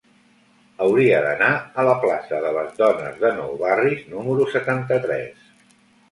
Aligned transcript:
Hauria 0.83 1.17
d'anar 1.25 1.49
a 1.83 1.83
la 1.87 1.91
plaça 2.05 2.39
de 2.45 2.53
Les 2.55 2.71
Dones 2.79 3.19
de 3.23 3.31
Nou 3.35 3.51
Barris 3.59 4.01
número 4.15 4.47
setanta-tres. 4.55 5.45